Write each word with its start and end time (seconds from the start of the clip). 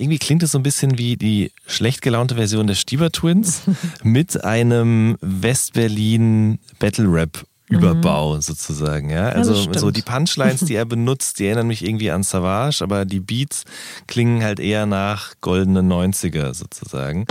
irgendwie 0.00 0.18
klingt 0.18 0.42
es 0.42 0.52
so 0.52 0.58
ein 0.58 0.62
bisschen 0.62 0.98
wie 0.98 1.16
die 1.16 1.52
schlecht 1.66 2.02
gelaunte 2.02 2.34
Version 2.34 2.66
der 2.66 2.74
Stieber 2.74 3.12
Twins 3.12 3.62
mit 4.02 4.44
einem 4.44 5.16
West-Berlin 5.20 6.58
Battle 6.78 7.06
Rap 7.06 7.44
Überbau 7.68 8.34
mhm. 8.34 8.40
sozusagen, 8.40 9.10
ja. 9.10 9.28
Also 9.28 9.54
ja, 9.54 9.78
so 9.78 9.92
die 9.92 10.02
Punchlines, 10.02 10.60
die 10.62 10.74
er 10.74 10.84
benutzt, 10.86 11.38
die 11.38 11.46
erinnern 11.46 11.68
mich 11.68 11.84
irgendwie 11.84 12.10
an 12.10 12.24
Savage, 12.24 12.82
aber 12.82 13.04
die 13.04 13.20
Beats 13.20 13.64
klingen 14.08 14.42
halt 14.42 14.58
eher 14.58 14.86
nach 14.86 15.34
goldene 15.40 15.80
90er 15.80 16.52
sozusagen. 16.52 17.26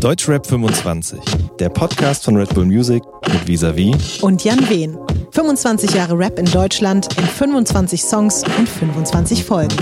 Deutschrap 0.00 0.46
25, 0.46 1.20
der 1.60 1.68
Podcast 1.68 2.24
von 2.24 2.36
Red 2.36 2.52
Bull 2.54 2.66
Music 2.66 3.02
mit 3.32 3.46
Visavi 3.46 3.94
und 4.20 4.42
Jan 4.42 4.68
Wehn. 4.68 4.98
25 5.30 5.94
Jahre 5.94 6.18
Rap 6.18 6.38
in 6.38 6.46
Deutschland 6.46 7.08
in 7.16 7.24
25 7.24 8.02
Songs 8.02 8.42
und 8.58 8.68
25 8.68 9.44
Folgen. 9.44 9.76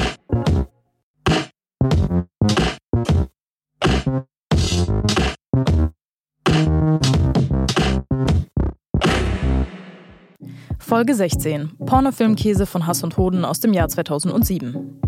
Folge 10.92 11.14
16. 11.14 11.70
Pornofilmkäse 11.86 12.66
von 12.66 12.86
Hass 12.86 13.02
und 13.02 13.16
Hoden 13.16 13.46
aus 13.46 13.60
dem 13.60 13.72
Jahr 13.72 13.88
2007. 13.88 15.00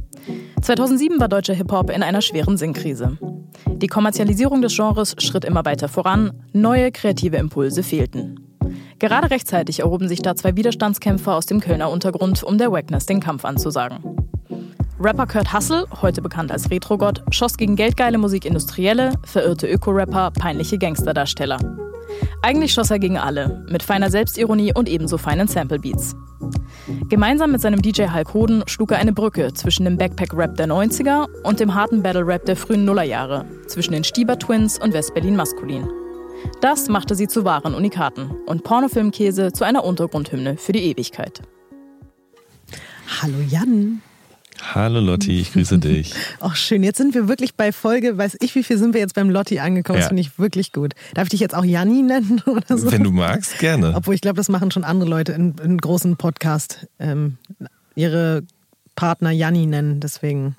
2007 0.62 1.20
war 1.20 1.29
deutscher 1.29 1.52
Hip-Hop 1.52 1.91
in 1.91 2.02
einer 2.02 2.23
schweren 2.23 2.57
Sinnkrise. 2.57 3.19
Die 3.66 3.87
Kommerzialisierung 3.87 4.62
des 4.62 4.74
Genres 4.74 5.15
schritt 5.19 5.45
immer 5.45 5.66
weiter 5.66 5.91
voran, 5.91 6.33
neue 6.55 6.91
kreative 6.91 7.37
Impulse 7.37 7.83
fehlten. 7.83 8.41
Gerade 8.98 9.30
rechtzeitig 9.30 9.80
erhoben 9.80 10.09
sich 10.09 10.23
da 10.23 10.34
zwei 10.34 10.57
Widerstandskämpfer 10.57 11.34
aus 11.34 11.45
dem 11.45 11.60
Kölner 11.60 11.91
Untergrund, 11.91 12.43
um 12.43 12.57
der 12.57 12.73
Wackness 12.73 13.05
den 13.05 13.21
Kampf 13.21 13.45
anzusagen. 13.45 13.98
Rapper 14.98 15.27
Kurt 15.27 15.52
Hassel, 15.52 15.85
heute 16.01 16.23
bekannt 16.23 16.51
als 16.51 16.71
Retrogott, 16.71 17.23
schoss 17.29 17.59
gegen 17.59 17.77
geldgeile 17.77 18.16
Musikindustrielle, 18.16 19.12
verirrte 19.24 19.66
Öko-Rapper, 19.66 20.30
peinliche 20.30 20.79
Gangsterdarsteller. 20.79 21.59
Eigentlich 22.43 22.73
schoss 22.73 22.90
er 22.90 22.99
gegen 22.99 23.18
alle, 23.18 23.65
mit 23.71 23.82
feiner 23.82 24.10
Selbstironie 24.10 24.73
und 24.74 24.88
ebenso 24.88 25.18
feinen 25.18 25.49
Sample-Beats. 25.49 26.15
Gemeinsam 27.09 27.52
mit 27.52 27.60
seinem 27.60 27.80
DJ 27.80 28.09
Hulk 28.13 28.35
Hoden 28.35 28.63
schlug 28.66 28.93
er 28.93 28.99
eine 28.99 29.13
Brücke 29.13 29.52
zwischen 29.54 29.85
dem 29.85 29.96
Backpack-Rap 29.96 30.57
der 30.57 30.66
90er 30.66 31.27
und 31.43 31.60
dem 31.60 31.74
harten 31.74 32.02
Battle-Rap 32.02 32.45
der 32.45 32.57
frühen 32.57 32.85
Nullerjahre, 32.85 33.46
zwischen 33.66 33.93
den 33.93 34.05
Stieber 34.05 34.38
Twins 34.38 34.79
und 34.79 34.93
West-Berlin 34.93 35.37
Maskulin. 35.37 35.88
Das 36.60 36.88
machte 36.88 37.15
sie 37.15 37.29
zu 37.29 37.45
wahren 37.45 37.74
Unikaten 37.74 38.30
und 38.46 38.65
Pornofilmkäse 38.65 39.52
zu 39.52 39.65
einer 39.65 39.85
Untergrundhymne 39.85 40.57
für 40.57 40.73
die 40.73 40.85
Ewigkeit. 40.85 41.43
Hallo 43.23 43.38
Jan. 43.49 44.02
Hallo 44.63 45.01
Lotti, 45.01 45.41
ich 45.41 45.52
grüße 45.52 45.79
dich. 45.79 46.15
Ach 46.41 46.57
schön, 46.57 46.83
jetzt 46.83 46.99
sind 46.99 47.15
wir 47.15 47.29
wirklich 47.29 47.55
bei 47.55 47.73
Folge, 47.73 48.16
weiß 48.16 48.37
ich 48.41 48.55
wie 48.55 48.63
viel 48.63 48.79
sind 48.79 48.95
wir 48.95 49.01
jetzt 49.01 49.15
beim 49.15 49.30
Lotti 49.30 49.59
angekommen, 49.59 49.99
ja. 49.99 50.02
das 50.02 50.09
finde 50.09 50.23
ich 50.23 50.38
wirklich 50.38 50.73
gut. 50.73 50.95
Darf 51.15 51.24
ich 51.24 51.30
dich 51.30 51.41
jetzt 51.41 51.55
auch 51.55 51.65
Janni 51.65 52.02
nennen 52.02 52.41
oder 52.46 52.79
so? 52.79 52.91
Wenn 52.91 53.05
du 53.05 53.11
magst, 53.11 53.59
gerne. 53.59 53.95
Obwohl 53.95 54.15
ich 54.15 54.21
glaube, 54.21 54.37
das 54.37 54.49
machen 54.49 54.71
schon 54.71 54.85
andere 54.85 55.11
Leute 55.11 55.33
in, 55.33 55.55
in 55.63 55.79
großen 55.79 56.16
Podcast, 56.16 56.87
ähm, 56.99 57.38
ihre 57.95 58.45
Partner 58.95 59.30
Janni 59.30 59.66
nennen, 59.66 60.01
deswegen... 60.01 60.57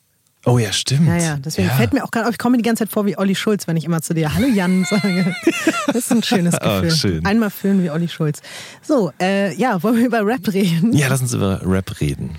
Oh 0.47 0.59
ja, 0.59 0.71
stimmt. 0.71 1.07
Ja, 1.07 1.17
ja. 1.17 1.37
Deswegen 1.37 1.69
ja. 1.69 1.73
fällt 1.73 1.93
mir 1.93 2.03
auch 2.03 2.11
gerade 2.11 2.27
auf, 2.27 2.33
ich 2.33 2.37
komme 2.37 2.57
die 2.57 2.63
ganze 2.63 2.83
Zeit 2.83 2.93
vor 2.93 3.07
wie 3.07 3.17
Olli 3.17 3.33
Schulz, 3.33 3.67
wenn 3.67 3.77
ich 3.77 3.85
immer 3.85 4.03
zu 4.03 4.13
dir 4.13 4.35
Hallo 4.35 4.45
Jan 4.45 4.85
sage. 4.89 5.35
Das 5.87 5.95
ist 5.95 6.11
ein 6.11 6.21
schönes 6.21 6.59
Gefühl. 6.59 6.89
Oh, 6.91 6.95
schön. 6.95 7.25
Einmal 7.25 7.49
fühlen 7.49 7.81
wie 7.83 7.89
Olli 7.89 8.07
Schulz. 8.07 8.43
So, 8.83 9.11
äh, 9.19 9.55
ja, 9.55 9.81
wollen 9.81 9.97
wir 9.97 10.05
über 10.05 10.23
Rap 10.23 10.53
reden? 10.53 10.93
Ja, 10.93 11.07
lass 11.07 11.21
uns 11.21 11.33
über 11.33 11.61
Rap 11.65 11.99
reden. 11.99 12.35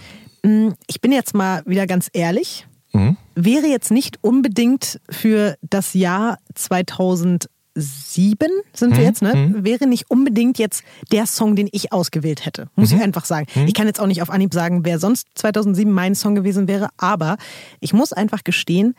Mm, 0.46 0.74
ich 0.86 1.00
bin 1.00 1.12
jetzt 1.12 1.34
mal 1.34 1.62
wieder 1.66 1.86
ganz 1.86 2.08
ehrlich. 2.12 2.66
Mhm. 2.92 3.16
Wäre 3.34 3.66
jetzt 3.66 3.90
nicht 3.90 4.18
unbedingt 4.22 5.00
für 5.10 5.56
das 5.60 5.94
Jahr 5.94 6.38
2007 6.54 7.48
sind 7.74 8.92
wir 8.92 8.98
mhm. 8.98 9.04
jetzt, 9.04 9.22
ne? 9.22 9.34
Mhm. 9.34 9.64
Wäre 9.64 9.86
nicht 9.86 10.08
unbedingt 10.08 10.58
jetzt 10.58 10.84
der 11.10 11.26
Song, 11.26 11.56
den 11.56 11.68
ich 11.72 11.92
ausgewählt 11.92 12.46
hätte. 12.46 12.68
Muss 12.76 12.90
ich 12.90 12.96
mhm. 12.96 13.02
einfach 13.02 13.24
sagen. 13.24 13.46
Mhm. 13.54 13.66
Ich 13.66 13.74
kann 13.74 13.86
jetzt 13.86 14.00
auch 14.00 14.06
nicht 14.06 14.22
auf 14.22 14.30
Anhieb 14.30 14.54
sagen, 14.54 14.84
wer 14.84 14.98
sonst 15.00 15.26
2007 15.34 15.92
mein 15.92 16.14
Song 16.14 16.34
gewesen 16.36 16.68
wäre, 16.68 16.88
aber 16.96 17.36
ich 17.80 17.92
muss 17.92 18.12
einfach 18.12 18.44
gestehen, 18.44 18.94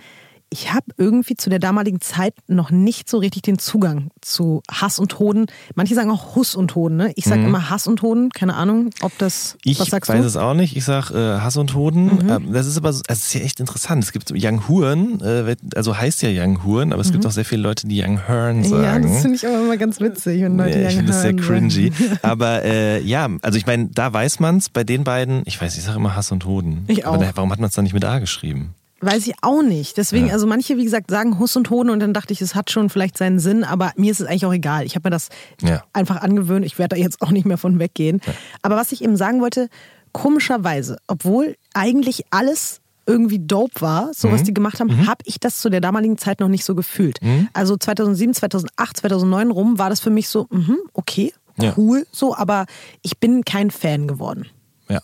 ich 0.50 0.74
habe 0.74 0.85
irgendwie 0.97 1.35
zu 1.35 1.50
der 1.50 1.59
damaligen 1.59 2.00
Zeit 2.00 2.34
noch 2.47 2.72
nicht 2.72 3.09
so 3.09 3.18
richtig 3.18 3.41
den 3.41 3.59
Zugang 3.59 4.09
zu 4.22 4.62
Hass 4.72 4.97
und 4.97 5.19
Hoden. 5.19 5.47
Manche 5.75 5.94
sagen 5.94 6.09
auch 6.09 6.35
Huss 6.35 6.56
und 6.56 6.74
Hoden. 6.75 6.96
Ne? 6.96 7.12
Ich 7.16 7.25
sage 7.25 7.41
mhm. 7.41 7.47
immer 7.47 7.69
Hass 7.69 7.85
und 7.85 8.02
Hoden. 8.02 8.30
Keine 8.30 8.56
Ahnung, 8.56 8.91
ob 9.02 9.18
das. 9.18 9.57
Ich 9.63 9.80
was 9.80 9.90
sagst 9.90 10.09
weiß 10.09 10.22
du? 10.22 10.28
es 10.28 10.38
auch 10.38 10.53
nicht. 10.53 10.78
Ich 10.78 10.86
sage 10.86 11.13
äh, 11.13 11.41
Hass 11.41 11.57
und 11.57 11.75
Hoden. 11.75 12.06
Mhm. 12.06 12.30
Ähm, 12.30 12.53
das 12.53 12.66
ist 12.66 12.78
aber, 12.78 12.90
das 12.90 13.19
ist 13.19 13.34
ja 13.34 13.41
echt 13.41 13.59
interessant. 13.59 14.03
Es 14.03 14.13
gibt 14.13 14.31
Young 14.34 14.68
Huren, 14.68 15.19
äh, 15.22 15.56
also 15.75 15.97
heißt 15.97 16.22
ja 16.22 16.30
Young 16.31 16.63
Huren, 16.63 16.94
aber 16.94 17.02
es 17.02 17.09
mhm. 17.09 17.13
gibt 17.13 17.25
auch 17.25 17.31
sehr 17.31 17.46
viele 17.46 17.63
Leute, 17.63 17.88
die 17.88 18.02
Young 18.02 18.28
Hearn 18.28 18.63
sagen. 18.63 18.84
Ja, 18.84 19.00
das 19.00 19.22
finde 19.22 19.36
ich 19.36 19.46
aber 19.46 19.59
immer 19.62 19.78
ganz 19.78 20.00
witzig. 20.00 20.46
Und 20.46 20.57
Leute 20.57 20.80
ja, 20.80 20.88
ich 20.88 20.96
finde 20.96 21.12
das 21.12 21.22
sehr 21.24 21.36
cringy. 21.36 21.91
aber 22.22 22.63
äh, 22.63 23.02
ja, 23.02 23.28
also 23.41 23.57
ich 23.57 23.66
meine, 23.66 23.88
da 23.88 24.13
weiß 24.13 24.40
man 24.40 24.57
es 24.57 24.69
bei 24.69 24.86
den 24.86 25.03
beiden. 25.03 25.41
Ich 25.46 25.62
weiß, 25.62 25.78
ich 25.78 25.84
sage 25.84 25.97
immer 25.97 26.16
Hass 26.16 26.31
und 26.31 26.46
Hoden. 26.46 26.86
Ich 26.88 27.06
auch. 27.06 27.16
Aber 27.16 27.30
warum 27.36 27.52
hat 27.52 27.59
man 27.59 27.68
es 27.68 27.75
dann 27.75 27.84
nicht 27.84 27.94
mit 27.94 28.06
A 28.06 28.19
geschrieben? 28.19 28.75
Weiß 29.00 29.28
ich 29.28 29.35
auch 29.41 29.62
nicht. 29.62 29.97
Deswegen, 29.97 30.28
ja. 30.28 30.34
also 30.34 30.47
manche, 30.47 30.78
wie 30.78 30.84
gesagt, 30.84 31.12
sagen 31.12 31.38
Huss 31.40 31.56
und 31.56 31.69
Hoden 31.69 31.90
und 31.91 32.00
dann 32.00 32.13
dachte 32.13 32.34
ich, 32.34 32.41
es 32.41 32.56
hat 32.56 32.72
schon 32.72 32.90
vielleicht 32.90 33.18
seinen 33.18 33.40
Sinn, 33.40 33.63
aber 33.63 33.91
mir 33.96 34.12
ist 34.12 34.19
es 34.19 34.28
eigentlich 34.28 34.46
auch 34.46 34.53
egal. 34.53 34.85
Ich 34.85 34.96
habe 34.96 35.08
mir 35.08 35.12
das 35.12 35.30
ja. 35.62 35.84
einfach 35.94 36.22
angewöhnt. 36.22 36.66
Ich 36.66 36.80
werde 36.80 36.96
da 36.96 37.02
jetzt 37.02 37.22
auch 37.22 37.31
nicht 37.31 37.46
mehr 37.46 37.57
von 37.57 37.80
weggehen. 37.80 38.22
Ja. 38.25 38.34
Aber 38.63 38.75
was 38.75 38.91
ich 38.91 39.03
eben 39.03 39.16
sagen 39.16 39.40
wollte, 39.41 39.69
komischerweise, 40.13 40.97
obwohl 41.07 41.56
eigentlich 41.74 42.25
alles 42.31 42.81
irgendwie 43.06 43.40
dope 43.40 43.81
war, 43.81 44.13
so 44.13 44.28
mhm. 44.28 44.34
was 44.34 44.44
die 44.44 44.53
gemacht 44.53 44.80
haben, 44.80 44.90
mhm. 44.90 45.07
habe 45.07 45.24
ich 45.25 45.40
das 45.40 45.59
zu 45.59 45.69
der 45.69 45.80
damaligen 45.80 46.18
Zeit 46.18 46.40
noch 46.40 46.50
nicht 46.50 46.66
so 46.66 46.75
gefühlt. 46.75 47.22
Mhm. 47.22 47.47
Also 47.53 47.78
2007, 47.78 48.34
2008, 48.34 48.97
2009 48.97 49.52
rum 49.52 49.80
war 49.80 49.90
das 49.90 50.00
für 50.00 50.09
mich 50.09 50.28
so, 50.28 50.47
mh, 50.50 50.75
okay, 50.94 51.34
cool, 51.78 52.06
so, 52.12 52.36
aber 52.36 52.66
ich 53.02 53.18
bin 53.18 53.44
kein 53.44 53.72
Fan 53.72 54.07
geworden. 54.07 54.47
Ja, 54.90 55.02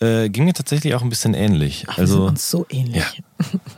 äh, 0.00 0.28
ging 0.28 0.44
mir 0.44 0.54
tatsächlich 0.54 0.94
auch 0.94 1.02
ein 1.02 1.08
bisschen 1.08 1.34
ähnlich. 1.34 1.84
Ach, 1.88 1.98
also 1.98 2.14
wir 2.14 2.20
sind 2.20 2.28
uns 2.30 2.50
so 2.50 2.66
ähnlich. 2.68 2.96
Ja. 2.96 3.06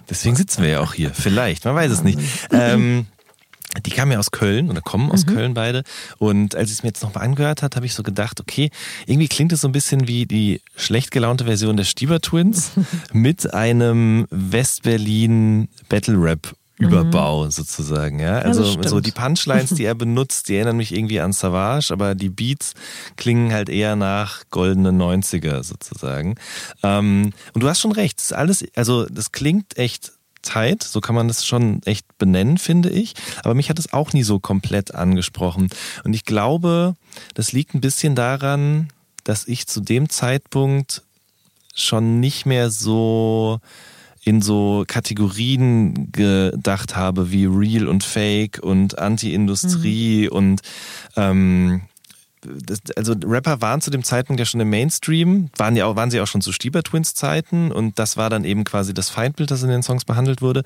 Deswegen 0.08 0.36
sitzen 0.36 0.62
wir 0.62 0.70
ja 0.70 0.80
auch 0.80 0.94
hier. 0.94 1.10
Vielleicht, 1.12 1.64
man 1.64 1.74
weiß 1.74 1.92
es 1.92 2.02
nicht. 2.02 2.18
Ähm, 2.50 3.06
die 3.86 3.90
kamen 3.90 4.12
ja 4.12 4.18
aus 4.18 4.30
Köln 4.30 4.70
oder 4.70 4.80
kommen 4.82 5.10
aus 5.10 5.26
mhm. 5.26 5.34
Köln 5.34 5.54
beide. 5.54 5.82
Und 6.18 6.54
als 6.54 6.70
ich 6.70 6.78
es 6.78 6.82
mir 6.82 6.88
jetzt 6.88 7.02
nochmal 7.02 7.24
angehört 7.24 7.62
hat, 7.62 7.76
habe 7.76 7.86
ich 7.86 7.94
so 7.94 8.02
gedacht, 8.02 8.40
okay, 8.40 8.70
irgendwie 9.06 9.28
klingt 9.28 9.52
es 9.52 9.62
so 9.62 9.68
ein 9.68 9.72
bisschen 9.72 10.08
wie 10.08 10.26
die 10.26 10.60
schlecht 10.76 11.10
gelaunte 11.10 11.44
Version 11.44 11.76
der 11.76 11.84
Stieber 11.84 12.20
Twins 12.20 12.72
mit 13.12 13.54
einem 13.54 14.26
West-Berlin 14.30 15.68
Battle 15.88 16.16
Rap 16.18 16.54
Überbau 16.78 17.44
mhm. 17.44 17.50
sozusagen, 17.50 18.18
ja. 18.18 18.38
Also 18.38 18.64
ja, 18.64 18.88
so 18.88 19.00
die 19.00 19.12
Punchlines, 19.12 19.70
die 19.70 19.84
er 19.84 19.94
benutzt, 19.94 20.48
die 20.48 20.56
erinnern 20.56 20.76
mich 20.76 20.94
irgendwie 20.94 21.20
an 21.20 21.32
Savage, 21.32 21.92
aber 21.92 22.14
die 22.14 22.30
Beats 22.30 22.74
klingen 23.16 23.52
halt 23.52 23.68
eher 23.68 23.94
nach 23.94 24.42
goldene 24.50 24.90
90er 24.90 25.62
sozusagen. 25.62 26.36
Ähm, 26.82 27.32
und 27.52 27.62
du 27.62 27.68
hast 27.68 27.80
schon 27.80 27.92
recht, 27.92 28.18
das 28.18 28.26
ist 28.26 28.32
alles, 28.32 28.64
also 28.74 29.06
das 29.06 29.32
klingt 29.32 29.76
echt 29.76 30.12
tight, 30.42 30.82
so 30.82 31.00
kann 31.00 31.14
man 31.14 31.28
das 31.28 31.46
schon 31.46 31.82
echt 31.84 32.06
benennen, 32.18 32.58
finde 32.58 32.90
ich. 32.90 33.14
Aber 33.44 33.54
mich 33.54 33.70
hat 33.70 33.78
es 33.78 33.92
auch 33.92 34.12
nie 34.12 34.24
so 34.24 34.40
komplett 34.40 34.94
angesprochen. 34.94 35.68
Und 36.04 36.14
ich 36.14 36.24
glaube, 36.24 36.96
das 37.34 37.52
liegt 37.52 37.74
ein 37.74 37.80
bisschen 37.80 38.14
daran, 38.14 38.88
dass 39.24 39.46
ich 39.46 39.66
zu 39.66 39.80
dem 39.80 40.08
Zeitpunkt 40.08 41.02
schon 41.74 42.20
nicht 42.20 42.44
mehr 42.44 42.70
so 42.70 43.60
in 44.24 44.40
so 44.40 44.84
Kategorien 44.86 46.12
gedacht 46.12 46.96
habe 46.96 47.32
wie 47.32 47.46
Real 47.46 47.88
und 47.88 48.04
Fake 48.04 48.60
und 48.62 48.98
Anti-Industrie 48.98 50.28
mhm. 50.30 50.36
und 50.36 50.60
ähm, 51.16 51.82
das, 52.42 52.80
also 52.96 53.14
Rapper 53.24 53.60
waren 53.60 53.80
zu 53.80 53.90
dem 53.90 54.02
Zeitpunkt 54.02 54.40
ja 54.40 54.46
schon 54.46 54.60
im 54.60 54.70
Mainstream, 54.70 55.50
waren 55.56 55.76
ja 55.76 55.86
auch, 55.86 55.96
waren 55.96 56.10
sie 56.10 56.20
auch 56.20 56.26
schon 56.26 56.40
zu 56.40 56.52
Stieber 56.52 56.82
Twins 56.82 57.14
Zeiten 57.14 57.70
und 57.70 57.98
das 57.98 58.16
war 58.16 58.30
dann 58.30 58.44
eben 58.44 58.64
quasi 58.64 58.94
das 58.94 59.10
Feindbild, 59.10 59.50
das 59.50 59.62
in 59.62 59.68
den 59.68 59.82
Songs 59.82 60.04
behandelt 60.04 60.42
wurde. 60.42 60.64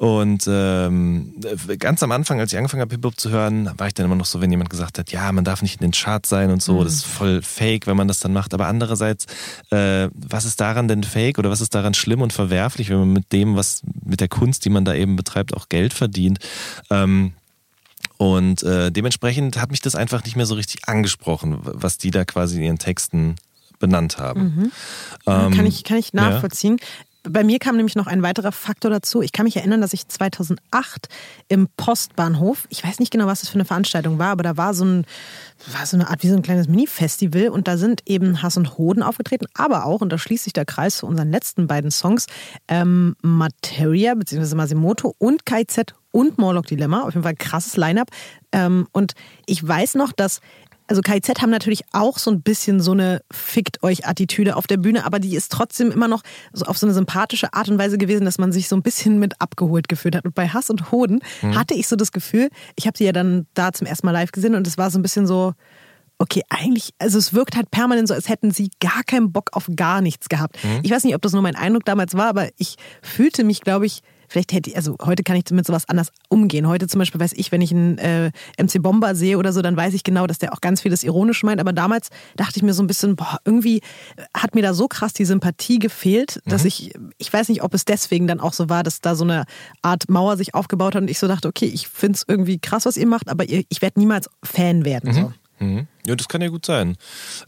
Und 0.00 0.48
ähm, 0.48 1.34
ganz 1.78 2.02
am 2.02 2.10
Anfang, 2.10 2.40
als 2.40 2.50
ich 2.50 2.56
angefangen 2.56 2.80
habe, 2.80 2.94
Hip-Hop 2.94 3.20
zu 3.20 3.28
hören, 3.28 3.70
war 3.76 3.86
ich 3.86 3.92
dann 3.92 4.06
immer 4.06 4.14
noch 4.14 4.24
so, 4.24 4.40
wenn 4.40 4.50
jemand 4.50 4.70
gesagt 4.70 4.98
hat, 4.98 5.12
ja, 5.12 5.30
man 5.30 5.44
darf 5.44 5.60
nicht 5.60 5.74
in 5.74 5.82
den 5.82 5.92
Charts 5.92 6.30
sein 6.30 6.50
und 6.50 6.62
so, 6.62 6.80
mhm. 6.80 6.84
das 6.84 6.94
ist 6.94 7.04
voll 7.04 7.42
fake, 7.42 7.86
wenn 7.86 7.98
man 7.98 8.08
das 8.08 8.18
dann 8.18 8.32
macht. 8.32 8.54
Aber 8.54 8.66
andererseits, 8.66 9.26
äh, 9.68 10.08
was 10.14 10.46
ist 10.46 10.58
daran 10.58 10.88
denn 10.88 11.02
fake 11.04 11.38
oder 11.38 11.50
was 11.50 11.60
ist 11.60 11.74
daran 11.74 11.92
schlimm 11.92 12.22
und 12.22 12.32
verwerflich, 12.32 12.88
wenn 12.88 13.00
man 13.00 13.12
mit 13.12 13.30
dem, 13.30 13.56
was 13.56 13.82
mit 14.02 14.22
der 14.22 14.28
Kunst, 14.28 14.64
die 14.64 14.70
man 14.70 14.86
da 14.86 14.94
eben 14.94 15.16
betreibt, 15.16 15.54
auch 15.54 15.68
Geld 15.68 15.92
verdient? 15.92 16.38
Ähm, 16.88 17.34
und 18.16 18.62
äh, 18.62 18.90
dementsprechend 18.90 19.60
hat 19.60 19.70
mich 19.70 19.82
das 19.82 19.96
einfach 19.96 20.24
nicht 20.24 20.34
mehr 20.34 20.46
so 20.46 20.54
richtig 20.54 20.88
angesprochen, 20.88 21.58
was 21.62 21.98
die 21.98 22.10
da 22.10 22.24
quasi 22.24 22.56
in 22.56 22.62
ihren 22.62 22.78
Texten 22.78 23.36
benannt 23.78 24.16
haben. 24.16 24.40
Mhm. 24.40 24.72
Ähm, 25.26 25.50
kann, 25.52 25.66
ich, 25.66 25.84
kann 25.84 25.98
ich 25.98 26.14
nachvollziehen. 26.14 26.78
Bei 27.22 27.44
mir 27.44 27.58
kam 27.58 27.76
nämlich 27.76 27.96
noch 27.96 28.06
ein 28.06 28.22
weiterer 28.22 28.50
Faktor 28.52 28.90
dazu. 28.90 29.20
Ich 29.20 29.32
kann 29.32 29.44
mich 29.44 29.56
erinnern, 29.56 29.80
dass 29.80 29.92
ich 29.92 30.08
2008 30.08 31.08
im 31.48 31.68
Postbahnhof, 31.76 32.66
ich 32.70 32.82
weiß 32.82 32.98
nicht 32.98 33.12
genau, 33.12 33.26
was 33.26 33.40
das 33.40 33.50
für 33.50 33.56
eine 33.56 33.66
Veranstaltung 33.66 34.18
war, 34.18 34.28
aber 34.28 34.42
da 34.42 34.56
war 34.56 34.72
so, 34.72 34.84
ein, 34.84 35.04
war 35.72 35.84
so 35.84 35.96
eine 35.96 36.08
Art 36.08 36.22
wie 36.22 36.28
so 36.28 36.36
ein 36.36 36.42
kleines 36.42 36.68
Mini-Festival 36.68 37.48
und 37.48 37.68
da 37.68 37.76
sind 37.76 38.02
eben 38.06 38.42
Hass 38.42 38.56
und 38.56 38.78
Hoden 38.78 39.02
aufgetreten, 39.02 39.46
aber 39.54 39.84
auch, 39.84 40.00
und 40.00 40.10
da 40.10 40.18
schließt 40.18 40.44
sich 40.44 40.54
der 40.54 40.64
Kreis 40.64 40.98
zu 40.98 41.06
unseren 41.06 41.30
letzten 41.30 41.66
beiden 41.66 41.90
Songs, 41.90 42.26
ähm, 42.68 43.16
Materia 43.20 44.14
bzw. 44.14 44.54
Masimoto 44.54 45.14
und 45.18 45.44
KZ 45.44 45.94
und 46.12 46.38
Morlock 46.38 46.66
Dilemma. 46.66 47.02
Auf 47.02 47.14
jeden 47.14 47.22
Fall 47.22 47.36
krasses 47.36 47.76
Line-Up. 47.76 48.08
Ähm, 48.52 48.88
und 48.92 49.12
ich 49.46 49.66
weiß 49.66 49.94
noch, 49.94 50.12
dass 50.12 50.40
also 50.90 51.02
KIZ 51.02 51.40
haben 51.40 51.50
natürlich 51.50 51.82
auch 51.92 52.18
so 52.18 52.32
ein 52.32 52.42
bisschen 52.42 52.80
so 52.80 52.90
eine 52.90 53.22
Fickt 53.30 53.82
euch 53.84 54.08
Attitüde 54.08 54.56
auf 54.56 54.66
der 54.66 54.76
Bühne, 54.76 55.06
aber 55.06 55.20
die 55.20 55.36
ist 55.36 55.52
trotzdem 55.52 55.92
immer 55.92 56.08
noch 56.08 56.22
so 56.52 56.64
auf 56.64 56.78
so 56.78 56.86
eine 56.86 56.94
sympathische 56.94 57.54
Art 57.54 57.68
und 57.68 57.78
Weise 57.78 57.96
gewesen, 57.96 58.24
dass 58.24 58.38
man 58.38 58.50
sich 58.50 58.66
so 58.68 58.74
ein 58.74 58.82
bisschen 58.82 59.20
mit 59.20 59.40
abgeholt 59.40 59.88
gefühlt 59.88 60.16
hat. 60.16 60.24
Und 60.24 60.34
bei 60.34 60.48
Hass 60.48 60.68
und 60.68 60.90
Hoden 60.90 61.20
mhm. 61.42 61.56
hatte 61.56 61.74
ich 61.74 61.86
so 61.86 61.94
das 61.94 62.10
Gefühl, 62.10 62.48
ich 62.74 62.88
habe 62.88 62.98
sie 62.98 63.04
ja 63.04 63.12
dann 63.12 63.46
da 63.54 63.72
zum 63.72 63.86
ersten 63.86 64.04
Mal 64.04 64.12
live 64.12 64.32
gesehen 64.32 64.56
und 64.56 64.66
es 64.66 64.78
war 64.78 64.90
so 64.90 64.98
ein 64.98 65.02
bisschen 65.02 65.28
so, 65.28 65.54
okay, 66.18 66.42
eigentlich, 66.48 66.90
also 66.98 67.18
es 67.18 67.34
wirkt 67.34 67.54
halt 67.54 67.70
permanent 67.70 68.08
so, 68.08 68.14
als 68.14 68.28
hätten 68.28 68.50
sie 68.50 68.70
gar 68.80 69.04
keinen 69.04 69.30
Bock 69.30 69.50
auf 69.52 69.68
gar 69.76 70.00
nichts 70.00 70.28
gehabt. 70.28 70.58
Mhm. 70.64 70.80
Ich 70.82 70.90
weiß 70.90 71.04
nicht, 71.04 71.14
ob 71.14 71.22
das 71.22 71.32
nur 71.32 71.42
mein 71.42 71.54
Eindruck 71.54 71.84
damals 71.84 72.14
war, 72.14 72.26
aber 72.26 72.48
ich 72.56 72.74
fühlte 73.00 73.44
mich, 73.44 73.60
glaube 73.60 73.86
ich, 73.86 74.00
vielleicht 74.30 74.52
hätte 74.52 74.70
ich, 74.70 74.76
also 74.76 74.96
heute 75.04 75.22
kann 75.24 75.36
ich 75.36 75.50
mit 75.50 75.66
sowas 75.66 75.88
anders 75.88 76.12
umgehen. 76.28 76.68
Heute 76.68 76.86
zum 76.86 77.00
Beispiel 77.00 77.20
weiß 77.20 77.32
ich, 77.34 77.50
wenn 77.50 77.60
ich 77.60 77.72
einen 77.72 77.98
äh, 77.98 78.30
MC 78.58 78.80
Bomber 78.80 79.14
sehe 79.14 79.36
oder 79.36 79.52
so, 79.52 79.60
dann 79.60 79.76
weiß 79.76 79.92
ich 79.92 80.04
genau, 80.04 80.26
dass 80.26 80.38
der 80.38 80.52
auch 80.52 80.60
ganz 80.60 80.80
vieles 80.80 81.02
ironisch 81.02 81.42
meint. 81.42 81.60
Aber 81.60 81.72
damals 81.72 82.08
dachte 82.36 82.52
ich 82.56 82.62
mir 82.62 82.72
so 82.72 82.82
ein 82.82 82.86
bisschen, 82.86 83.16
boah, 83.16 83.40
irgendwie 83.44 83.80
hat 84.32 84.54
mir 84.54 84.62
da 84.62 84.72
so 84.72 84.86
krass 84.86 85.12
die 85.12 85.24
Sympathie 85.24 85.80
gefehlt, 85.80 86.40
dass 86.46 86.62
mhm. 86.62 86.68
ich, 86.68 86.94
ich 87.18 87.32
weiß 87.32 87.48
nicht, 87.48 87.62
ob 87.62 87.74
es 87.74 87.84
deswegen 87.84 88.28
dann 88.28 88.38
auch 88.40 88.52
so 88.52 88.68
war, 88.68 88.84
dass 88.84 89.00
da 89.00 89.16
so 89.16 89.24
eine 89.24 89.44
Art 89.82 90.08
Mauer 90.08 90.36
sich 90.36 90.54
aufgebaut 90.54 90.94
hat 90.94 91.02
und 91.02 91.10
ich 91.10 91.18
so 91.18 91.26
dachte, 91.26 91.48
okay, 91.48 91.66
ich 91.66 91.88
finde 91.88 92.16
es 92.16 92.24
irgendwie 92.26 92.58
krass, 92.58 92.86
was 92.86 92.96
ihr 92.96 93.06
macht, 93.06 93.28
aber 93.28 93.44
ihr, 93.48 93.64
ich 93.68 93.82
werde 93.82 93.98
niemals 93.98 94.30
Fan 94.44 94.84
werden. 94.84 95.10
Mhm. 95.10 95.14
So. 95.14 95.32
Mhm. 95.64 95.86
Ja, 96.06 96.16
das 96.16 96.28
kann 96.28 96.40
ja 96.40 96.48
gut 96.48 96.64
sein. 96.64 96.96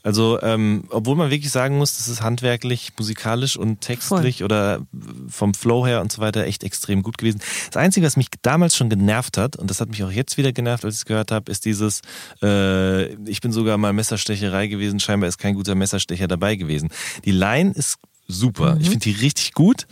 Also, 0.03 0.41
ähm, 0.43 0.85
obwohl 0.91 1.17
man 1.17 1.31
wirklich 1.31 1.51
sagen 1.51 1.79
muss, 1.79 1.97
das 1.97 2.09
ist 2.09 2.23
handwerklich, 2.23 2.93
musikalisch 2.99 3.57
und 3.57 3.81
textlich 3.81 4.39
Voll. 4.39 4.45
oder 4.45 4.87
vom 5.29 5.55
Flow 5.55 5.87
her 5.87 6.01
und 6.01 6.13
so 6.13 6.21
weiter 6.21 6.45
echt 6.45 6.63
extrem 6.63 7.03
gut 7.03 7.19
gewesen. 7.19 7.41
Das 7.71 7.79
Einzige, 7.79 8.07
was 8.07 8.17
mich 8.17 8.29
damals 8.43 8.77
schon 8.77 8.91
genervt 8.91 9.39
hat, 9.39 9.57
und 9.57 9.71
das 9.71 9.81
hat 9.81 9.89
mich 9.89 10.05
auch 10.05 10.11
jetzt 10.11 10.37
wieder 10.37 10.53
genervt, 10.53 10.85
als 10.85 10.97
ich 10.97 11.01
es 11.01 11.07
gehört 11.07 11.31
habe, 11.31 11.51
ist 11.51 11.65
dieses, 11.65 12.03
äh, 12.43 13.15
ich 13.29 13.41
bin 13.41 13.53
sogar 13.53 13.79
mal 13.79 13.93
Messerstecherei 13.93 14.67
gewesen, 14.67 15.01
scheinbar 15.01 15.29
ist 15.29 15.39
kein 15.39 15.55
guter 15.55 15.75
Messerstecher 15.75 16.29
dabei 16.29 16.57
gewesen. 16.57 16.91
Die 17.25 17.33
Line 17.33 17.73
ist 17.73 17.99
super. 18.29 18.75
Mhm. 18.75 18.81
Ich 18.83 18.91
finde 18.91 19.05
die 19.05 19.13
richtig 19.13 19.53
gut. 19.55 19.87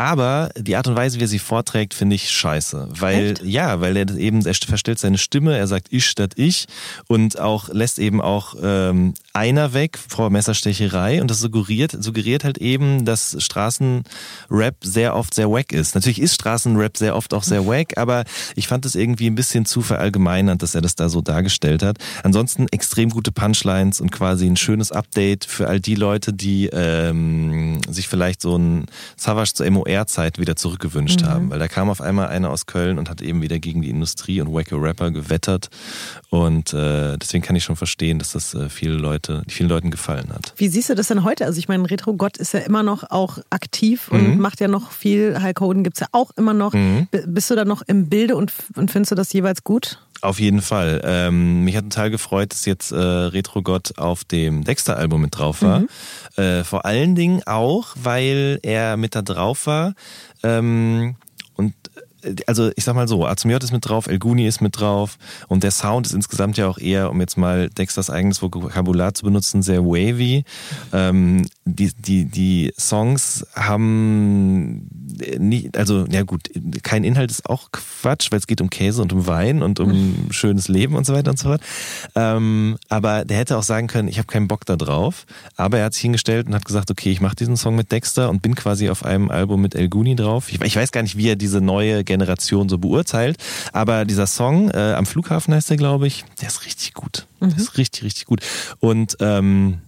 Aber 0.00 0.48
die 0.56 0.76
Art 0.76 0.88
und 0.88 0.96
Weise, 0.96 1.18
wie 1.18 1.24
er 1.24 1.28
sie 1.28 1.38
vorträgt, 1.38 1.92
finde 1.92 2.16
ich 2.16 2.30
scheiße. 2.30 2.88
Weil, 2.98 3.32
Echt? 3.32 3.42
ja, 3.44 3.82
weil 3.82 3.98
er 3.98 4.08
eben, 4.16 4.46
er 4.46 4.54
verstellt 4.54 4.98
seine 4.98 5.18
Stimme, 5.18 5.58
er 5.58 5.66
sagt 5.66 5.88
ich 5.90 6.06
statt 6.06 6.32
ich 6.36 6.68
und 7.06 7.38
auch 7.38 7.68
lässt 7.68 7.98
eben 7.98 8.22
auch 8.22 8.54
ähm, 8.62 9.12
einer 9.34 9.74
weg 9.74 9.98
vor 9.98 10.30
Messerstecherei 10.30 11.20
und 11.20 11.30
das 11.30 11.40
suggeriert, 11.40 12.02
suggeriert 12.02 12.44
halt 12.44 12.56
eben, 12.56 13.04
dass 13.04 13.36
Straßenrap 13.40 14.76
sehr 14.80 15.14
oft 15.14 15.34
sehr 15.34 15.50
wack 15.50 15.70
ist. 15.74 15.94
Natürlich 15.94 16.22
ist 16.22 16.34
Straßenrap 16.36 16.96
sehr 16.96 17.14
oft 17.14 17.34
auch 17.34 17.42
sehr 17.42 17.66
wack, 17.66 17.98
aber 17.98 18.24
ich 18.56 18.68
fand 18.68 18.86
es 18.86 18.94
irgendwie 18.94 19.26
ein 19.26 19.34
bisschen 19.34 19.66
zu 19.66 19.82
verallgemeinert, 19.82 20.62
dass 20.62 20.74
er 20.74 20.80
das 20.80 20.94
da 20.94 21.10
so 21.10 21.20
dargestellt 21.20 21.82
hat. 21.82 21.98
Ansonsten 22.22 22.68
extrem 22.68 23.10
gute 23.10 23.32
Punchlines 23.32 24.00
und 24.00 24.10
quasi 24.10 24.46
ein 24.46 24.56
schönes 24.56 24.92
Update 24.92 25.44
für 25.44 25.68
all 25.68 25.78
die 25.78 25.94
Leute, 25.94 26.32
die 26.32 26.70
ähm, 26.72 27.82
sich 27.86 28.08
vielleicht 28.08 28.40
so 28.40 28.56
ein 28.56 28.86
Savage 29.18 29.52
zur 29.52 29.70
MOR 29.70 29.89
NDR-Zeit 29.90 30.38
wieder 30.38 30.56
zurückgewünscht 30.56 31.22
mhm. 31.22 31.26
haben. 31.26 31.50
Weil 31.50 31.58
da 31.58 31.68
kam 31.68 31.90
auf 31.90 32.00
einmal 32.00 32.28
einer 32.28 32.50
aus 32.50 32.66
Köln 32.66 32.98
und 32.98 33.10
hat 33.10 33.20
eben 33.20 33.42
wieder 33.42 33.58
gegen 33.58 33.82
die 33.82 33.90
Industrie 33.90 34.40
und 34.40 34.52
wacke 34.52 34.76
Rapper 34.76 35.10
gewettert. 35.10 35.68
Und 36.30 36.72
äh, 36.72 37.16
deswegen 37.18 37.42
kann 37.42 37.56
ich 37.56 37.64
schon 37.64 37.76
verstehen, 37.76 38.18
dass 38.18 38.32
das 38.32 38.54
äh, 38.54 38.68
viele 38.68 38.94
Leute, 38.94 39.42
vielen 39.48 39.68
Leuten 39.68 39.90
gefallen 39.90 40.30
hat. 40.32 40.54
Wie 40.56 40.68
siehst 40.68 40.90
du 40.90 40.94
das 40.94 41.08
denn 41.08 41.24
heute? 41.24 41.44
Also 41.44 41.58
ich 41.58 41.68
meine, 41.68 41.90
Retro 41.90 42.14
Gott 42.14 42.36
ist 42.36 42.54
ja 42.54 42.60
immer 42.60 42.82
noch 42.82 43.10
auch 43.10 43.38
aktiv 43.50 44.08
und 44.10 44.36
mhm. 44.36 44.40
macht 44.40 44.60
ja 44.60 44.68
noch 44.68 44.92
viel. 44.92 45.42
Hulk 45.42 45.60
Hogan 45.60 45.84
gibt 45.84 45.96
es 45.96 46.00
ja 46.00 46.06
auch 46.12 46.30
immer 46.36 46.54
noch. 46.54 46.72
Mhm. 46.72 47.08
Bist 47.26 47.50
du 47.50 47.56
da 47.56 47.64
noch 47.64 47.82
im 47.82 48.08
Bilde 48.08 48.36
und, 48.36 48.52
und 48.76 48.90
findest 48.90 49.12
du 49.12 49.16
das 49.16 49.32
jeweils 49.32 49.64
gut? 49.64 49.98
Auf 50.22 50.38
jeden 50.38 50.60
Fall. 50.60 51.00
Ähm, 51.04 51.64
mich 51.64 51.76
hat 51.76 51.84
total 51.84 52.10
gefreut, 52.10 52.52
dass 52.52 52.66
jetzt 52.66 52.92
äh, 52.92 52.96
Retro 52.96 53.62
Gott 53.62 53.96
auf 53.96 54.24
dem 54.24 54.64
Dexter-Album 54.64 55.22
mit 55.22 55.38
drauf 55.38 55.62
war. 55.62 55.80
Mhm. 55.80 55.88
Äh, 56.36 56.64
vor 56.64 56.84
allen 56.84 57.14
Dingen 57.14 57.42
auch, 57.46 57.94
weil 57.94 58.58
er 58.62 58.96
mit 58.96 59.14
da 59.14 59.22
drauf 59.22 59.66
war. 59.66 59.94
Ähm, 60.42 61.16
äh, 61.20 61.29
also 62.46 62.70
ich 62.76 62.84
sag 62.84 62.94
mal 62.94 63.08
so, 63.08 63.26
Azumiyot 63.26 63.64
ist 63.64 63.72
mit 63.72 63.88
drauf, 63.88 64.06
El 64.06 64.18
Guni 64.18 64.46
ist 64.46 64.60
mit 64.60 64.78
drauf 64.78 65.18
und 65.48 65.62
der 65.62 65.70
Sound 65.70 66.06
ist 66.06 66.12
insgesamt 66.12 66.56
ja 66.56 66.68
auch 66.68 66.78
eher, 66.78 67.10
um 67.10 67.20
jetzt 67.20 67.36
mal 67.36 67.70
Dexters 67.70 68.10
eigenes 68.10 68.42
Vokabular 68.42 69.14
zu 69.14 69.24
benutzen, 69.24 69.62
sehr 69.62 69.84
wavy. 69.84 70.44
Ähm, 70.92 71.46
die, 71.64 71.92
die, 71.92 72.24
die 72.24 72.72
Songs 72.78 73.46
haben 73.54 74.88
nicht, 75.38 75.76
also 75.76 76.06
ja 76.10 76.22
gut, 76.22 76.48
kein 76.82 77.04
Inhalt 77.04 77.30
ist 77.30 77.48
auch 77.48 77.70
Quatsch, 77.72 78.30
weil 78.30 78.38
es 78.38 78.46
geht 78.46 78.60
um 78.60 78.70
Käse 78.70 79.02
und 79.02 79.12
um 79.12 79.26
Wein 79.26 79.62
und 79.62 79.80
um 79.80 79.90
mhm. 79.90 80.14
schönes 80.30 80.68
Leben 80.68 80.96
und 80.96 81.06
so 81.06 81.14
weiter 81.14 81.30
und 81.30 81.38
so 81.38 81.48
fort. 81.48 81.62
Ähm, 82.14 82.76
aber 82.88 83.24
der 83.24 83.36
hätte 83.36 83.56
auch 83.56 83.62
sagen 83.62 83.86
können, 83.86 84.08
ich 84.08 84.18
habe 84.18 84.26
keinen 84.26 84.48
Bock 84.48 84.64
da 84.66 84.76
drauf. 84.76 85.26
Aber 85.56 85.78
er 85.78 85.86
hat 85.86 85.94
sich 85.94 86.02
hingestellt 86.02 86.46
und 86.46 86.54
hat 86.54 86.64
gesagt, 86.64 86.90
okay, 86.90 87.10
ich 87.10 87.20
mache 87.20 87.36
diesen 87.36 87.56
Song 87.56 87.76
mit 87.76 87.92
Dexter 87.92 88.30
und 88.30 88.42
bin 88.42 88.54
quasi 88.54 88.88
auf 88.88 89.04
einem 89.04 89.30
Album 89.30 89.60
mit 89.60 89.74
El 89.74 89.88
Guni 89.88 90.16
drauf. 90.16 90.50
Ich, 90.50 90.60
ich, 90.60 90.76
weiß 90.76 90.92
gar 90.92 91.02
nicht, 91.02 91.16
wie 91.16 91.28
er 91.28 91.36
diese 91.36 91.60
neue 91.60 92.04
Generation 92.10 92.68
so 92.68 92.78
beurteilt, 92.78 93.36
aber 93.72 94.04
dieser 94.04 94.26
Song 94.26 94.70
äh, 94.70 94.94
am 94.94 95.06
Flughafen 95.06 95.54
heißt 95.54 95.70
der, 95.70 95.76
glaube 95.76 96.08
ich, 96.08 96.24
der 96.40 96.48
ist 96.48 96.66
richtig 96.66 96.92
gut. 96.92 97.26
Mhm. 97.38 97.50
Der 97.50 97.58
ist 97.58 97.78
richtig, 97.78 98.02
richtig 98.02 98.26
gut. 98.26 98.40
Und 98.80 99.16
ähm, 99.20 99.78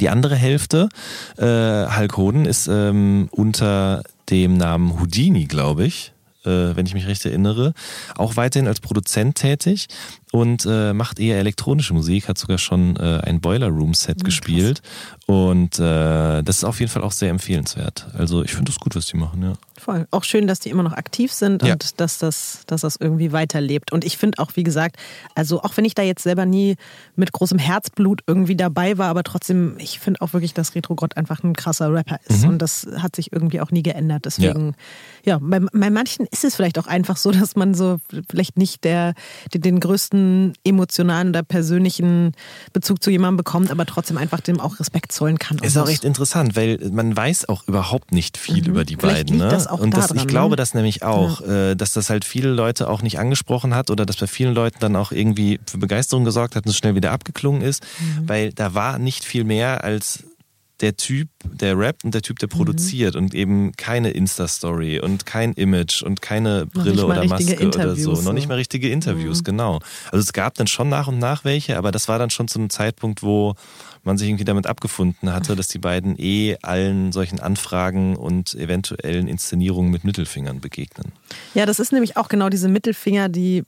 die 0.00 0.08
andere 0.08 0.34
Hälfte, 0.34 0.88
äh, 1.36 1.44
Hulk 1.44 2.16
Hoden, 2.16 2.46
ist 2.46 2.68
ähm, 2.68 3.28
unter 3.30 4.02
dem 4.30 4.56
Namen 4.56 4.98
Houdini, 4.98 5.44
glaube 5.44 5.84
ich, 5.84 6.11
wenn 6.50 6.86
ich 6.86 6.94
mich 6.94 7.06
recht 7.06 7.24
erinnere, 7.24 7.74
auch 8.16 8.36
weiterhin 8.36 8.68
als 8.68 8.80
Produzent 8.80 9.36
tätig 9.36 9.88
und 10.32 10.66
äh, 10.66 10.92
macht 10.92 11.20
eher 11.20 11.38
elektronische 11.38 11.94
Musik, 11.94 12.28
hat 12.28 12.38
sogar 12.38 12.58
schon 12.58 12.96
äh, 12.96 13.20
ein 13.24 13.40
Boiler 13.40 13.68
Room 13.68 13.94
Set 13.94 14.20
mhm, 14.20 14.24
gespielt 14.24 14.82
und 15.26 15.78
äh, 15.78 16.42
das 16.42 16.58
ist 16.58 16.64
auf 16.64 16.80
jeden 16.80 16.90
Fall 16.90 17.02
auch 17.02 17.12
sehr 17.12 17.30
empfehlenswert. 17.30 18.06
Also 18.16 18.42
ich 18.42 18.54
finde 18.54 18.72
es 18.72 18.80
gut, 18.80 18.96
was 18.96 19.06
die 19.06 19.16
machen, 19.16 19.42
ja. 19.42 19.52
Voll. 19.82 20.06
Auch 20.12 20.22
schön, 20.22 20.46
dass 20.46 20.60
die 20.60 20.70
immer 20.70 20.84
noch 20.84 20.92
aktiv 20.92 21.32
sind 21.32 21.62
ja. 21.62 21.72
und 21.72 22.00
dass 22.00 22.18
das, 22.18 22.62
dass 22.66 22.82
das 22.82 22.96
irgendwie 23.00 23.32
weiterlebt. 23.32 23.90
Und 23.90 24.04
ich 24.04 24.16
finde 24.16 24.38
auch, 24.38 24.52
wie 24.54 24.62
gesagt, 24.62 24.96
also 25.34 25.60
auch 25.62 25.76
wenn 25.76 25.84
ich 25.84 25.94
da 25.94 26.02
jetzt 26.02 26.22
selber 26.22 26.46
nie 26.46 26.76
mit 27.16 27.32
großem 27.32 27.58
Herzblut 27.58 28.22
irgendwie 28.28 28.54
dabei 28.54 28.96
war, 28.96 29.08
aber 29.08 29.24
trotzdem, 29.24 29.74
ich 29.78 29.98
finde 29.98 30.20
auch 30.20 30.34
wirklich, 30.34 30.54
dass 30.54 30.76
Retro 30.76 30.94
Gott 30.94 31.16
einfach 31.16 31.42
ein 31.42 31.54
krasser 31.54 31.92
Rapper 31.92 32.20
ist. 32.28 32.44
Mhm. 32.44 32.50
Und 32.50 32.58
das 32.62 32.86
hat 32.98 33.16
sich 33.16 33.32
irgendwie 33.32 33.60
auch 33.60 33.72
nie 33.72 33.82
geändert. 33.82 34.24
Deswegen, 34.24 34.76
ja, 35.24 35.34
ja 35.34 35.38
bei, 35.42 35.58
bei, 35.58 35.90
manchen 35.90 36.28
ist 36.32 36.44
es 36.44 36.56
vielleicht 36.56 36.78
auch 36.78 36.86
einfach 36.86 37.16
so, 37.16 37.30
dass 37.42 37.54
man 37.54 37.74
so 37.74 37.98
vielleicht 38.28 38.56
nicht 38.56 38.82
der, 38.84 39.14
den, 39.54 39.62
den 39.62 39.80
größten 39.80 40.54
emotionalen 40.64 41.28
oder 41.28 41.42
persönlichen 41.42 42.32
Bezug 42.72 43.02
zu 43.02 43.10
jemandem 43.10 43.36
bekommt, 43.36 43.70
aber 43.70 43.86
trotzdem 43.86 44.18
einfach 44.18 44.40
dem 44.40 44.58
auch 44.58 44.80
Respekt 44.80 45.12
zollen 45.12 45.38
kann. 45.38 45.58
Ist 45.58 45.76
auch 45.76 45.88
echt 45.88 46.04
interessant, 46.04 46.56
weil 46.56 46.78
man 46.90 47.16
weiß 47.16 47.48
auch 47.48 47.68
überhaupt 47.68 48.12
nicht 48.12 48.38
viel 48.38 48.62
mhm. 48.62 48.70
über 48.70 48.84
die 48.84 48.96
vielleicht 48.96 49.28
beiden. 49.28 49.38
Ne? 49.38 49.52
auch 49.70 49.78
und 49.78 49.96
das, 49.96 50.08
da 50.08 50.14
dran, 50.14 50.24
ich 50.24 50.26
glaube 50.26 50.52
ne? 50.52 50.56
das 50.56 50.74
nämlich 50.74 51.02
auch, 51.02 51.40
ja. 51.42 51.70
Äh, 51.70 51.76
dass 51.76 51.92
das 51.92 52.10
halt 52.10 52.24
viele 52.24 52.48
Leute 52.48 52.88
auch 52.88 53.02
nicht 53.02 53.18
angesprochen 53.18 53.74
hat 53.74 53.90
oder 53.90 54.06
dass 54.06 54.16
bei 54.16 54.26
vielen 54.26 54.54
Leuten 54.54 54.78
dann 54.80 54.96
auch 54.96 55.12
irgendwie 55.12 55.60
für 55.66 55.78
Begeisterung 55.78 56.24
gesorgt 56.24 56.56
hat 56.56 56.64
und 56.64 56.70
es 56.70 56.76
schnell 56.76 56.94
wieder 56.94 57.12
abgeklungen 57.12 57.62
ist, 57.62 57.82
mhm. 58.00 58.28
weil 58.28 58.52
da 58.52 58.74
war 58.74 58.98
nicht 58.98 59.24
viel 59.24 59.44
mehr 59.44 59.84
als 59.84 60.24
der 60.82 60.96
Typ, 60.96 61.28
der 61.44 61.78
rappt 61.78 62.04
und 62.04 62.12
der 62.12 62.22
Typ, 62.22 62.40
der 62.40 62.48
produziert 62.48 63.14
mhm. 63.14 63.22
und 63.22 63.34
eben 63.34 63.72
keine 63.72 64.10
Insta-Story 64.10 65.00
und 65.00 65.24
kein 65.24 65.52
Image 65.52 66.02
und 66.02 66.20
keine 66.20 66.66
Brille 66.66 67.06
oder 67.06 67.24
Maske 67.24 67.66
oder 67.66 67.94
so. 67.94 68.16
so. 68.16 68.22
Noch 68.22 68.32
nicht 68.32 68.48
mal 68.48 68.56
richtige 68.56 68.88
Interviews, 68.90 69.38
mhm. 69.38 69.44
genau. 69.44 69.78
Also 70.10 70.18
es 70.18 70.32
gab 70.32 70.54
dann 70.54 70.66
schon 70.66 70.88
nach 70.88 71.06
und 71.06 71.18
nach 71.18 71.44
welche, 71.44 71.78
aber 71.78 71.92
das 71.92 72.08
war 72.08 72.18
dann 72.18 72.30
schon 72.30 72.48
zu 72.48 72.58
einem 72.58 72.68
Zeitpunkt, 72.68 73.22
wo 73.22 73.54
man 74.02 74.18
sich 74.18 74.28
irgendwie 74.28 74.44
damit 74.44 74.66
abgefunden 74.66 75.32
hatte, 75.32 75.54
dass 75.54 75.68
die 75.68 75.78
beiden 75.78 76.18
eh 76.18 76.56
allen 76.62 77.12
solchen 77.12 77.38
Anfragen 77.38 78.16
und 78.16 78.54
eventuellen 78.54 79.28
Inszenierungen 79.28 79.92
mit 79.92 80.02
Mittelfingern 80.02 80.60
begegnen. 80.60 81.12
Ja, 81.54 81.64
das 81.64 81.78
ist 81.78 81.92
nämlich 81.92 82.16
auch 82.16 82.28
genau 82.28 82.48
diese 82.48 82.68
Mittelfinger, 82.68 83.28
die 83.28 83.62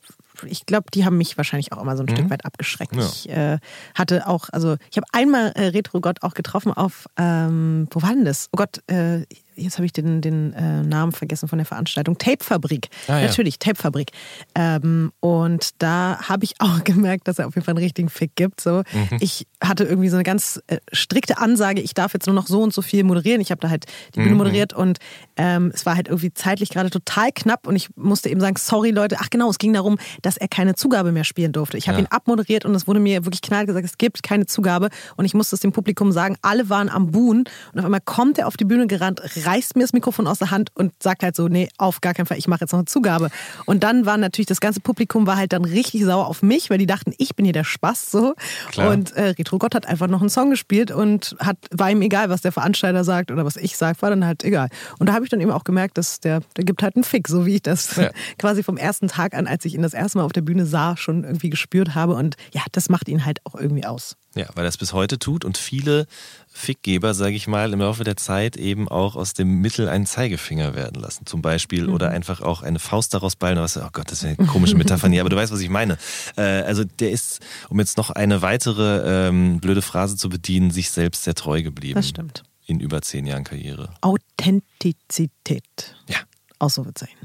ich 0.46 0.66
glaube, 0.66 0.86
die 0.92 1.04
haben 1.04 1.16
mich 1.16 1.36
wahrscheinlich 1.36 1.72
auch 1.72 1.80
immer 1.80 1.96
so 1.96 2.02
ein 2.02 2.06
mhm. 2.10 2.16
Stück 2.16 2.30
weit 2.30 2.44
abgeschreckt. 2.44 2.96
Ja. 2.96 3.02
Ich 3.02 3.28
äh, 3.28 3.58
hatte 3.94 4.26
auch, 4.26 4.48
also 4.50 4.76
ich 4.90 4.96
habe 4.96 5.06
einmal 5.12 5.52
äh, 5.52 5.68
Retro 5.68 6.00
Gott 6.00 6.22
auch 6.22 6.34
getroffen 6.34 6.72
auf, 6.72 7.06
ähm, 7.16 7.88
wo 7.90 8.02
war 8.02 8.10
denn 8.10 8.24
das? 8.24 8.48
Oh 8.52 8.56
Gott, 8.56 8.82
äh, 8.88 9.24
jetzt 9.56 9.76
habe 9.76 9.86
ich 9.86 9.92
den, 9.92 10.20
den 10.20 10.52
äh, 10.52 10.82
Namen 10.82 11.12
vergessen 11.12 11.48
von 11.48 11.58
der 11.58 11.66
Veranstaltung, 11.66 12.18
Tapefabrik. 12.18 12.88
Ah, 13.08 13.18
ja. 13.18 13.26
Natürlich, 13.26 13.58
Tapefabrik. 13.58 14.10
Ähm, 14.54 15.12
und 15.20 15.70
da 15.82 16.18
habe 16.28 16.44
ich 16.44 16.54
auch 16.60 16.84
gemerkt, 16.84 17.28
dass 17.28 17.38
er 17.38 17.46
auf 17.46 17.54
jeden 17.54 17.64
Fall 17.64 17.72
einen 17.72 17.84
richtigen 17.84 18.08
Fick 18.08 18.36
gibt. 18.36 18.60
So. 18.60 18.82
Mhm. 18.92 19.18
Ich 19.20 19.46
hatte 19.62 19.84
irgendwie 19.84 20.08
so 20.08 20.16
eine 20.16 20.24
ganz 20.24 20.60
äh, 20.66 20.78
strikte 20.92 21.38
Ansage, 21.38 21.80
ich 21.80 21.94
darf 21.94 22.14
jetzt 22.14 22.26
nur 22.26 22.34
noch 22.34 22.46
so 22.46 22.62
und 22.62 22.72
so 22.72 22.82
viel 22.82 23.04
moderieren. 23.04 23.40
Ich 23.40 23.50
habe 23.50 23.60
da 23.60 23.70
halt 23.70 23.86
die 24.14 24.20
Bühne 24.20 24.32
mhm. 24.32 24.38
moderiert 24.38 24.72
und 24.72 24.98
ähm, 25.36 25.70
es 25.74 25.86
war 25.86 25.96
halt 25.96 26.08
irgendwie 26.08 26.32
zeitlich 26.32 26.70
gerade 26.70 26.90
total 26.90 27.30
knapp 27.32 27.66
und 27.66 27.76
ich 27.76 27.88
musste 27.96 28.28
eben 28.28 28.40
sagen, 28.40 28.56
sorry 28.58 28.90
Leute, 28.90 29.16
ach 29.20 29.30
genau, 29.30 29.50
es 29.50 29.58
ging 29.58 29.72
darum, 29.72 29.98
dass 30.22 30.36
er 30.36 30.48
keine 30.48 30.74
Zugabe 30.74 31.12
mehr 31.12 31.24
spielen 31.24 31.52
durfte. 31.52 31.76
Ich 31.78 31.88
habe 31.88 31.98
ja. 31.98 32.04
ihn 32.04 32.08
abmoderiert 32.10 32.64
und 32.64 32.74
es 32.74 32.86
wurde 32.86 33.00
mir 33.00 33.24
wirklich 33.24 33.42
knall 33.42 33.66
gesagt, 33.66 33.84
es 33.84 33.98
gibt 33.98 34.22
keine 34.22 34.46
Zugabe 34.46 34.88
und 35.16 35.24
ich 35.24 35.34
musste 35.34 35.56
es 35.56 35.60
dem 35.60 35.72
Publikum 35.72 36.12
sagen, 36.12 36.36
alle 36.42 36.68
waren 36.68 36.88
am 36.88 37.10
Buhn 37.10 37.44
und 37.72 37.78
auf 37.78 37.84
einmal 37.84 38.00
kommt 38.00 38.38
er 38.38 38.46
auf 38.46 38.56
die 38.56 38.64
Bühne 38.64 38.86
gerannt, 38.86 39.20
reißt 39.46 39.76
mir 39.76 39.82
das 39.82 39.92
Mikrofon 39.92 40.26
aus 40.26 40.38
der 40.38 40.50
Hand 40.50 40.70
und 40.74 40.92
sagt 41.02 41.22
halt 41.22 41.36
so, 41.36 41.48
nee, 41.48 41.68
auf 41.78 42.00
gar 42.00 42.14
keinen 42.14 42.26
Fall, 42.26 42.38
ich 42.38 42.48
mache 42.48 42.62
jetzt 42.62 42.72
noch 42.72 42.78
eine 42.78 42.86
Zugabe. 42.86 43.30
Und 43.66 43.82
dann 43.82 44.06
war 44.06 44.16
natürlich, 44.16 44.46
das 44.46 44.60
ganze 44.60 44.80
Publikum 44.80 45.26
war 45.26 45.36
halt 45.36 45.52
dann 45.52 45.64
richtig 45.64 46.04
sauer 46.04 46.26
auf 46.26 46.42
mich, 46.42 46.70
weil 46.70 46.78
die 46.78 46.86
dachten, 46.86 47.12
ich 47.18 47.34
bin 47.34 47.44
hier 47.44 47.52
der 47.52 47.64
Spaß 47.64 48.10
so. 48.10 48.34
Klar. 48.70 48.92
Und 48.92 49.12
äh, 49.12 49.30
Retro 49.30 49.58
Gott 49.58 49.74
hat 49.74 49.86
einfach 49.86 50.08
noch 50.08 50.20
einen 50.20 50.30
Song 50.30 50.50
gespielt 50.50 50.90
und 50.90 51.36
hat, 51.38 51.56
war 51.70 51.90
ihm 51.90 52.02
egal, 52.02 52.30
was 52.30 52.42
der 52.42 52.52
Veranstalter 52.52 53.04
sagt 53.04 53.30
oder 53.30 53.44
was 53.44 53.56
ich 53.56 53.76
sage, 53.76 54.00
war 54.02 54.10
dann 54.10 54.24
halt 54.24 54.44
egal. 54.44 54.68
Und 54.98 55.08
da 55.08 55.14
habe 55.14 55.24
ich 55.24 55.30
dann 55.30 55.40
eben 55.40 55.50
auch 55.50 55.64
gemerkt, 55.64 55.98
dass 55.98 56.20
der, 56.20 56.40
der 56.56 56.64
gibt 56.64 56.82
halt 56.82 56.96
einen 56.96 57.04
Fick, 57.04 57.28
so 57.28 57.46
wie 57.46 57.56
ich 57.56 57.62
das 57.62 57.96
ja. 57.96 58.10
quasi 58.38 58.62
vom 58.62 58.76
ersten 58.76 59.08
Tag 59.08 59.34
an, 59.34 59.46
als 59.46 59.64
ich 59.64 59.74
ihn 59.74 59.82
das 59.82 59.94
erste 59.94 60.18
Mal 60.18 60.24
auf 60.24 60.32
der 60.32 60.42
Bühne 60.42 60.66
sah, 60.66 60.96
schon 60.96 61.24
irgendwie 61.24 61.50
gespürt 61.50 61.94
habe. 61.94 62.14
Und 62.14 62.36
ja, 62.52 62.62
das 62.72 62.88
macht 62.88 63.08
ihn 63.08 63.24
halt 63.24 63.40
auch 63.44 63.54
irgendwie 63.54 63.84
aus. 63.84 64.16
Ja, 64.34 64.46
weil 64.54 64.64
er 64.64 64.68
es 64.68 64.76
bis 64.76 64.92
heute 64.92 65.18
tut 65.18 65.44
und 65.44 65.56
viele 65.56 66.06
Fickgeber, 66.48 67.14
sage 67.14 67.36
ich 67.36 67.46
mal, 67.46 67.72
im 67.72 67.80
Laufe 67.80 68.02
der 68.02 68.16
Zeit 68.16 68.56
eben 68.56 68.88
auch 68.88 69.14
aus 69.14 69.32
dem 69.32 69.60
Mittel 69.60 69.88
einen 69.88 70.06
Zeigefinger 70.06 70.74
werden 70.74 71.00
lassen, 71.00 71.24
zum 71.26 71.40
Beispiel, 71.40 71.86
mhm. 71.86 71.94
oder 71.94 72.10
einfach 72.10 72.40
auch 72.40 72.62
eine 72.62 72.80
Faust 72.80 73.14
daraus 73.14 73.36
ballen. 73.36 73.58
Was, 73.58 73.76
oh 73.76 73.88
Gott, 73.92 74.10
das 74.10 74.22
ist 74.22 74.38
eine 74.38 74.48
komische 74.48 74.76
Metapher 74.76 75.06
aber 75.20 75.28
du 75.28 75.36
weißt, 75.36 75.52
was 75.52 75.60
ich 75.60 75.68
meine. 75.68 75.98
Äh, 76.36 76.62
also 76.62 76.82
der 76.84 77.12
ist, 77.12 77.40
um 77.68 77.78
jetzt 77.78 77.96
noch 77.96 78.10
eine 78.10 78.42
weitere 78.42 79.28
ähm, 79.28 79.60
blöde 79.60 79.82
Phrase 79.82 80.16
zu 80.16 80.28
bedienen, 80.28 80.70
sich 80.70 80.90
selbst 80.90 81.24
sehr 81.24 81.34
treu 81.34 81.62
geblieben. 81.62 81.94
Das 81.94 82.08
stimmt. 82.08 82.42
In 82.66 82.80
über 82.80 83.02
zehn 83.02 83.26
Jahren 83.26 83.44
Karriere. 83.44 83.90
Authentizität. 84.00 85.94
Ja. 86.08 86.16
Ausrufezeichen. 86.58 87.18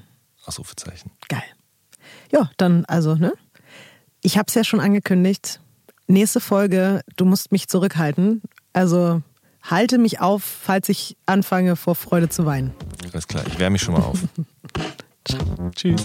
Ausrufezeichen. 0.46 1.12
Geil. 1.28 1.44
Ja, 2.32 2.52
dann 2.58 2.86
also, 2.86 3.16
ne? 3.16 3.34
Ich 4.22 4.38
habe 4.38 4.48
es 4.50 4.56
ja 4.56 4.64
schon 4.64 4.82
angekündigt 4.82 5.62
Nächste 6.12 6.40
Folge, 6.40 7.02
du 7.18 7.26
musst 7.26 7.52
mich 7.52 7.68
zurückhalten. 7.68 8.42
Also 8.74 9.22
halte 9.62 10.00
mich 10.00 10.20
auf, 10.20 10.44
falls 10.44 10.90
ich 10.90 11.16
anfange, 11.28 11.76
vor 11.76 11.94
Freude 11.94 12.30
zu 12.30 12.48
weinen. 12.48 12.74
Alles 13.14 13.28
klar, 13.28 13.44
ich 13.46 13.60
wärme 13.60 13.74
mich 13.74 13.84
schon 13.84 13.94
mal 13.94 14.02
auf. 14.02 14.20
Ciao. 15.24 15.70
Tschüss. 15.76 16.04